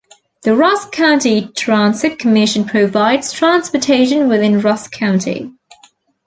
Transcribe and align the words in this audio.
The 0.41 0.55
Rusk 0.55 0.91
County 0.91 1.49
Transit 1.55 2.17
Commission 2.17 2.65
provides 2.65 3.31
transportation 3.31 4.27
within 4.29 4.59
Rusk 4.59 4.89
County. 4.91 5.53